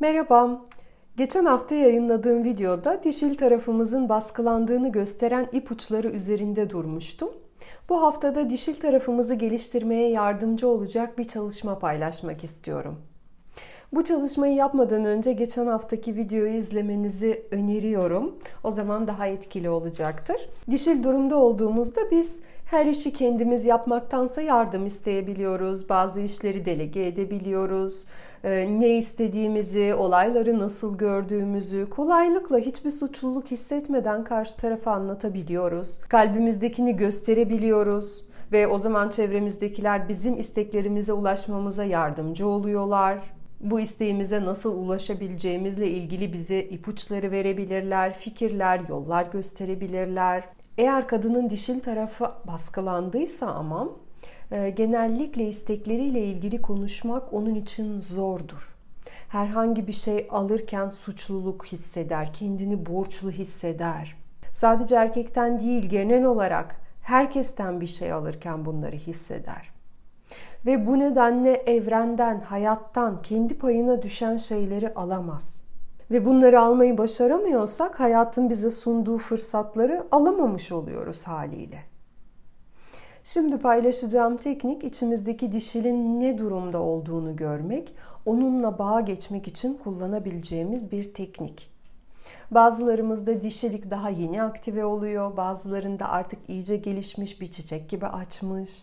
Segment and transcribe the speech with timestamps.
[0.00, 0.60] Merhaba.
[1.16, 7.28] Geçen hafta yayınladığım videoda dişil tarafımızın baskılandığını gösteren ipuçları üzerinde durmuştum.
[7.88, 12.98] Bu haftada dişil tarafımızı geliştirmeye yardımcı olacak bir çalışma paylaşmak istiyorum.
[13.92, 18.38] Bu çalışmayı yapmadan önce geçen haftaki videoyu izlemenizi öneriyorum.
[18.64, 20.48] O zaman daha etkili olacaktır.
[20.70, 25.88] Dişil durumda olduğumuzda biz her işi kendimiz yapmaktansa yardım isteyebiliyoruz.
[25.88, 28.06] Bazı işleri delege edebiliyoruz.
[28.44, 35.98] Ee, ne istediğimizi, olayları nasıl gördüğümüzü kolaylıkla hiçbir suçluluk hissetmeden karşı tarafa anlatabiliyoruz.
[35.98, 43.18] Kalbimizdekini gösterebiliyoruz ve o zaman çevremizdekiler bizim isteklerimize ulaşmamıza yardımcı oluyorlar.
[43.60, 50.44] Bu isteğimize nasıl ulaşabileceğimizle ilgili bize ipuçları verebilirler, fikirler, yollar gösterebilirler.
[50.80, 53.88] Eğer kadının dişil tarafı baskılandıysa ama
[54.50, 58.76] e, genellikle istekleriyle ilgili konuşmak onun için zordur.
[59.28, 64.16] Herhangi bir şey alırken suçluluk hisseder, kendini borçlu hisseder.
[64.52, 69.70] Sadece erkekten değil genel olarak herkesten bir şey alırken bunları hisseder.
[70.66, 75.69] Ve bu nedenle evrenden, hayattan kendi payına düşen şeyleri alamaz
[76.10, 81.84] ve bunları almayı başaramıyorsak hayatın bize sunduğu fırsatları alamamış oluyoruz haliyle.
[83.24, 87.94] Şimdi paylaşacağım teknik içimizdeki dişilin ne durumda olduğunu görmek,
[88.26, 91.70] onunla bağa geçmek için kullanabileceğimiz bir teknik.
[92.50, 98.82] Bazılarımızda dişilik daha yeni aktive oluyor, bazılarında artık iyice gelişmiş bir çiçek gibi açmış.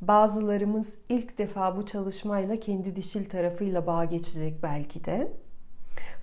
[0.00, 5.32] Bazılarımız ilk defa bu çalışmayla kendi dişil tarafıyla bağa geçecek belki de.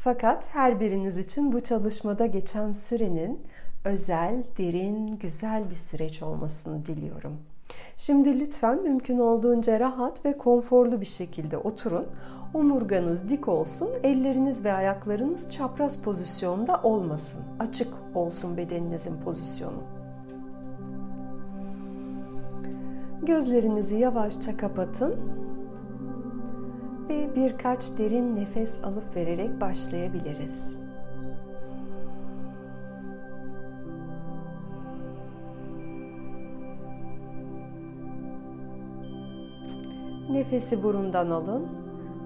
[0.06, 3.42] Fakat her biriniz için bu çalışmada geçen sürenin
[3.86, 7.38] özel, derin, güzel bir süreç olmasını diliyorum.
[7.98, 12.06] Şimdi lütfen mümkün olduğunca rahat ve konforlu bir şekilde oturun.
[12.54, 17.42] Omurganız dik olsun, elleriniz ve ayaklarınız çapraz pozisyonda olmasın.
[17.60, 19.84] Açık olsun bedeninizin pozisyonu.
[23.22, 25.45] Gözlerinizi yavaşça kapatın
[27.36, 30.82] birkaç derin nefes alıp vererek başlayabiliriz.
[40.30, 41.68] Nefesi burundan alın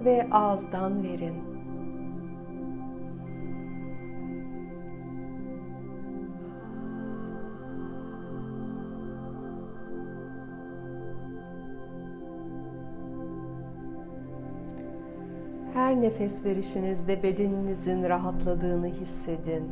[0.05, 1.48] ve ağızdan verin.
[15.79, 19.69] Her nefes verişinizde bedeninizin rahatladığını hissedin.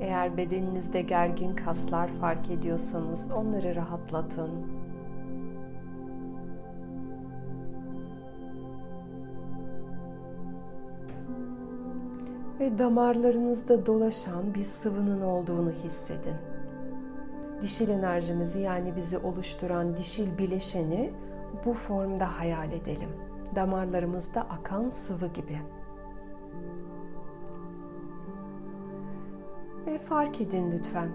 [0.00, 4.50] Eğer bedeninizde gergin kaslar fark ediyorsanız onları rahatlatın.
[12.60, 16.36] Ve damarlarınızda dolaşan bir sıvının olduğunu hissedin.
[17.60, 21.10] Dişil enerjimizi yani bizi oluşturan dişil bileşeni
[21.64, 25.58] bu formda hayal edelim damarlarımızda akan sıvı gibi.
[29.86, 31.08] Ve fark edin lütfen.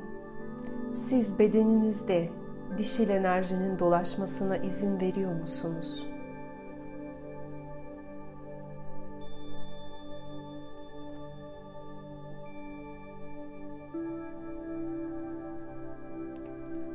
[0.93, 2.29] Siz bedeninizde
[2.77, 6.07] dişil enerjinin dolaşmasına izin veriyor musunuz?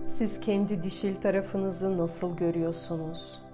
[0.06, 3.49] Siz kendi dişil tarafınızı nasıl görüyorsunuz?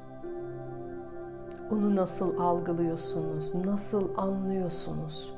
[1.70, 3.54] Onu nasıl algılıyorsunuz?
[3.54, 5.32] Nasıl anlıyorsunuz?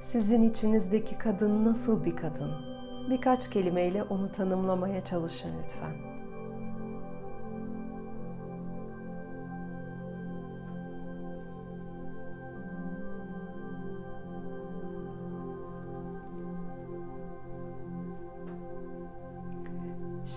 [0.00, 2.50] Sizin içinizdeki kadın nasıl bir kadın?
[3.10, 6.09] Birkaç kelimeyle onu tanımlamaya çalışın lütfen.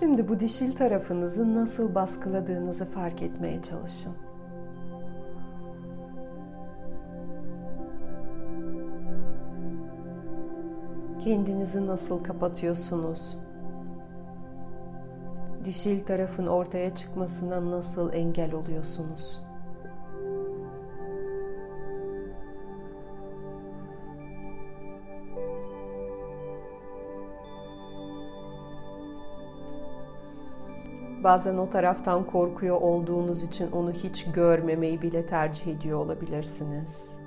[0.04, 4.14] Şimdi bu dişil tarafınızı nasıl baskıladığınızı fark etmeye çalışın.
[11.24, 13.38] Kendinizi nasıl kapatıyorsunuz?
[15.64, 19.42] Dişil tarafın ortaya çıkmasına nasıl engel oluyorsunuz?
[31.24, 37.20] Bazen o taraftan korkuyor olduğunuz için onu hiç görmemeyi bile tercih ediyor olabilirsiniz.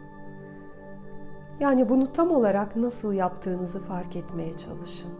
[1.61, 5.11] Yani bunu tam olarak nasıl yaptığınızı fark etmeye çalışın.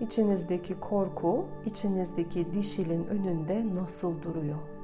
[0.00, 4.79] İçinizdeki korku, içinizdeki dişilin önünde nasıl duruyor?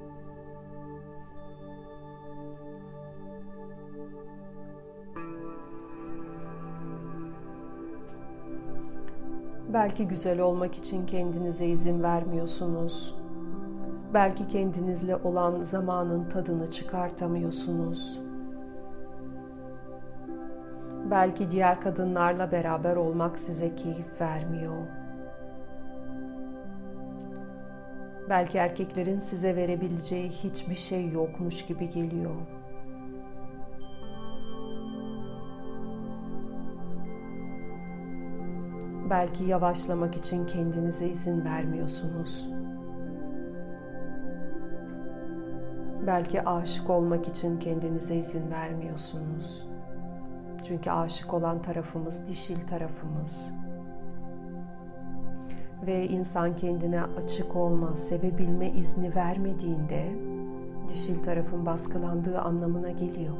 [9.76, 13.14] Belki güzel olmak için kendinize izin vermiyorsunuz.
[14.14, 18.20] Belki kendinizle olan zamanın tadını çıkartamıyorsunuz.
[21.10, 24.86] Belki diğer kadınlarla beraber olmak size keyif vermiyor.
[28.28, 32.36] Belki erkeklerin size verebileceği hiçbir şey yokmuş gibi geliyor.
[39.10, 42.48] Belki yavaşlamak için kendinize izin vermiyorsunuz.
[46.06, 49.68] Belki aşık olmak için kendinize izin vermiyorsunuz.
[50.64, 53.54] Çünkü aşık olan tarafımız dişil tarafımız.
[55.86, 60.14] Ve insan kendine açık olma, sevebilme izni vermediğinde
[60.88, 63.36] dişil tarafın baskılandığı anlamına geliyor.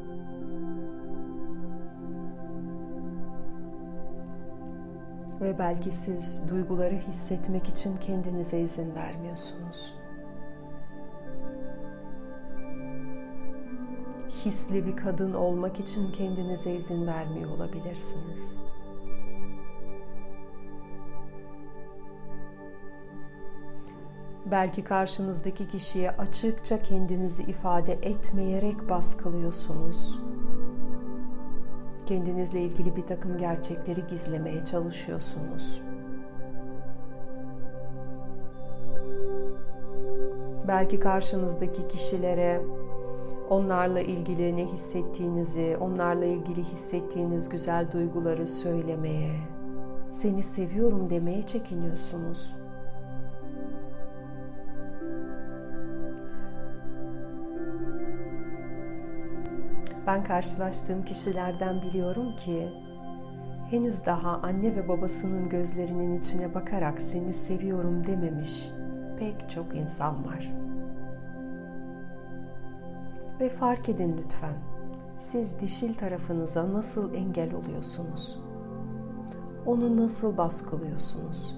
[5.40, 9.94] Ve belki siz duyguları hissetmek için kendinize izin vermiyorsunuz.
[14.44, 18.62] Hisli bir kadın olmak için kendinize izin vermiyor olabilirsiniz.
[24.50, 30.18] Belki karşınızdaki kişiye açıkça kendinizi ifade etmeyerek baskılıyorsunuz
[32.06, 35.82] kendinizle ilgili bir takım gerçekleri gizlemeye çalışıyorsunuz.
[40.68, 42.62] Belki karşınızdaki kişilere
[43.50, 49.40] onlarla ilgili ne hissettiğinizi, onlarla ilgili hissettiğiniz güzel duyguları söylemeye,
[50.10, 52.65] seni seviyorum demeye çekiniyorsunuz.
[60.06, 62.72] Ben karşılaştığım kişilerden biliyorum ki
[63.70, 68.68] henüz daha anne ve babasının gözlerinin içine bakarak seni seviyorum dememiş
[69.18, 70.52] pek çok insan var.
[73.40, 74.54] Ve fark edin lütfen.
[75.18, 78.38] Siz dişil tarafınıza nasıl engel oluyorsunuz?
[79.66, 81.56] Onu nasıl baskılıyorsunuz?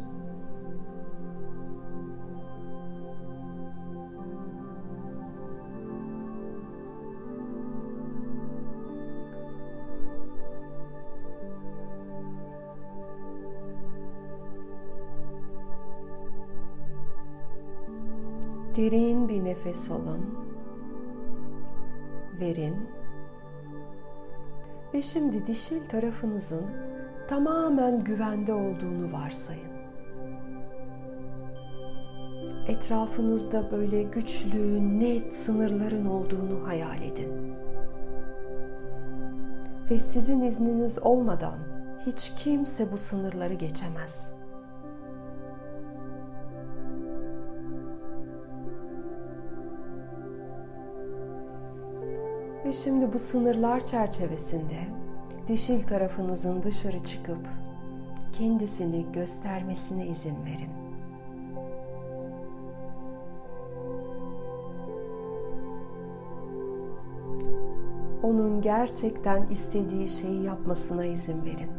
[18.79, 20.25] Derin bir nefes alın.
[22.41, 22.77] Verin.
[24.95, 26.67] Ve şimdi dişil tarafınızın
[27.29, 29.71] tamamen güvende olduğunu varsayın.
[32.69, 37.55] Etrafınızda böyle güçlü, net sınırların olduğunu hayal edin.
[39.91, 41.59] Ve sizin izniniz olmadan
[42.07, 44.38] hiç kimse bu sınırları geçemez.
[52.69, 54.79] Ve şimdi bu sınırlar çerçevesinde
[55.46, 57.39] dişil tarafınızın dışarı çıkıp
[58.32, 60.70] kendisini göstermesine izin verin.
[68.22, 71.70] Onun gerçekten istediği şeyi yapmasına izin verin.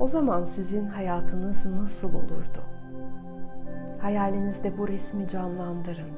[0.00, 2.73] O zaman sizin hayatınız nasıl olurdu?
[4.04, 6.10] Hayalinizde bu resmi canlandırın.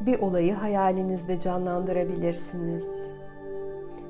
[0.00, 3.08] Bir olayı hayalinizde canlandırabilirsiniz.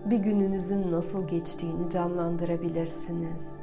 [0.04, 3.62] Bir gününüzün nasıl geçtiğini canlandırabilirsiniz.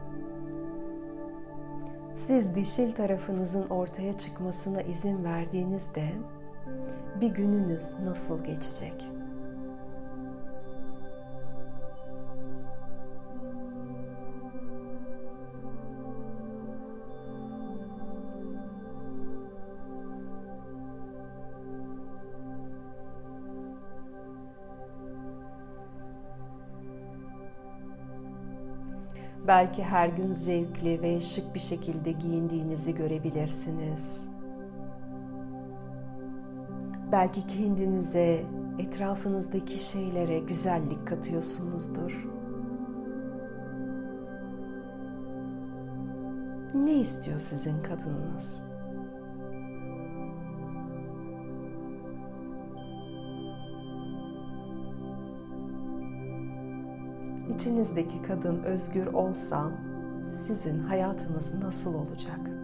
[2.15, 6.11] Siz dişil tarafınızın ortaya çıkmasına izin verdiğinizde
[7.21, 9.07] bir gününüz nasıl geçecek?
[29.47, 34.28] Belki her gün zevkli ve şık bir şekilde giyindiğinizi görebilirsiniz.
[37.11, 38.45] Belki kendinize,
[38.79, 42.27] etrafınızdaki şeylere güzellik katıyorsunuzdur.
[46.73, 48.63] Ne istiyor sizin kadınınız?
[57.55, 59.71] İçinizdeki kadın özgür olsa
[60.31, 62.58] sizin hayatınız nasıl olacak?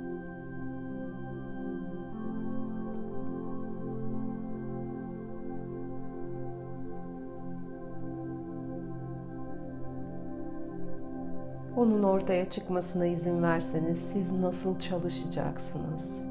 [11.76, 16.26] Onun ortaya çıkmasına izin verseniz siz nasıl çalışacaksınız?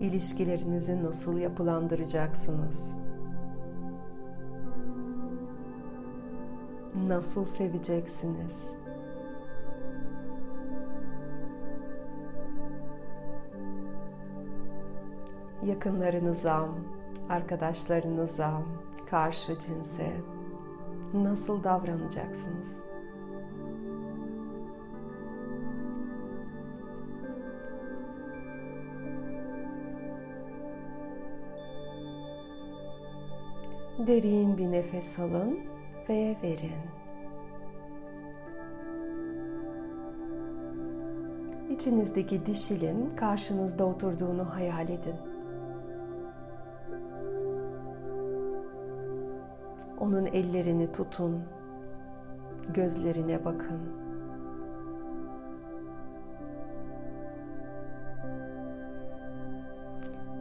[0.00, 2.98] İlişkilerinizi nasıl yapılandıracaksınız?
[7.06, 8.76] Nasıl seveceksiniz?
[15.66, 16.68] Yakınlarınıza,
[17.32, 18.62] arkadaşlarınıza,
[19.10, 20.12] karşı cinse
[21.14, 22.82] nasıl davranacaksınız?
[34.06, 35.58] Derin bir nefes alın
[36.08, 36.72] ve verin.
[41.70, 45.31] İçinizdeki dişilin karşınızda oturduğunu hayal edin.
[50.02, 51.42] Onun ellerini tutun,
[52.74, 53.80] gözlerine bakın.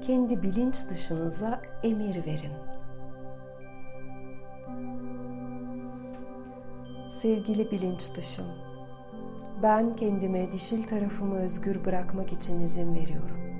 [0.01, 2.53] Kendi bilinç dışınıza emir verin.
[7.09, 8.47] Sevgili bilinç dışım,
[9.63, 13.50] ben kendime dişil tarafımı özgür bırakmak için izin veriyorum.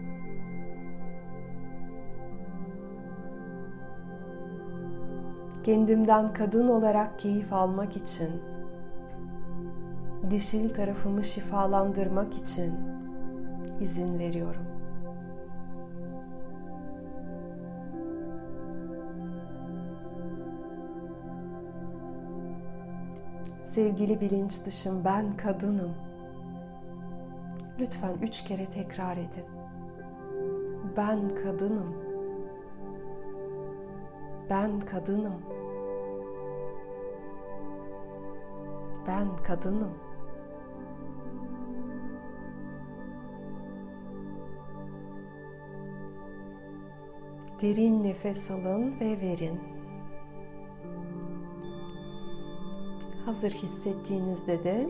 [5.63, 8.41] Kendimden kadın olarak keyif almak için,
[10.29, 12.73] dişil tarafımı şifalandırmak için
[13.81, 14.65] izin veriyorum.
[23.63, 25.91] Sevgili bilinç dışım ben kadınım.
[27.79, 29.45] Lütfen üç kere tekrar edin.
[30.97, 32.10] Ben kadınım.
[34.51, 35.41] Ben kadınım.
[39.08, 39.93] Ben kadınım.
[47.62, 49.60] Derin nefes alın ve verin.
[53.25, 54.89] Hazır hissettiğinizde de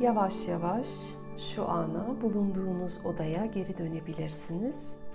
[0.00, 0.88] yavaş yavaş
[1.36, 5.07] şu ana bulunduğunuz odaya geri dönebilirsiniz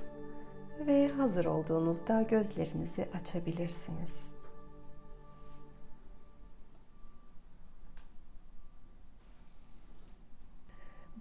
[0.88, 4.36] ve hazır olduğunuzda gözlerinizi açabilirsiniz.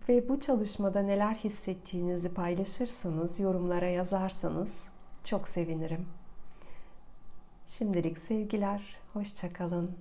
[0.09, 4.89] Ve bu çalışmada neler hissettiğinizi paylaşırsanız, yorumlara yazarsanız
[5.25, 6.07] çok sevinirim.
[7.67, 9.97] Şimdilik sevgiler, hoşçakalın.